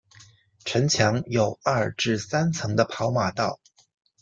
[0.65, 3.59] 城墙有二至三层的跑马道。